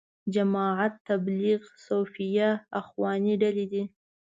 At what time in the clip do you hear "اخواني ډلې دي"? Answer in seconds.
2.79-3.83